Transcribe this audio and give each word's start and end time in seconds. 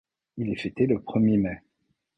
Il 0.37 0.49
est 0.49 0.55
fêté 0.55 0.87
le 0.87 0.99
premier 0.99 1.37
mai. 1.37 1.61